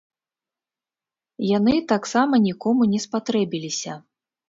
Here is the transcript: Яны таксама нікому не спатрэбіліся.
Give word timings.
Яны 1.57 1.75
таксама 1.93 2.43
нікому 2.49 2.91
не 2.97 3.07
спатрэбіліся. 3.07 3.93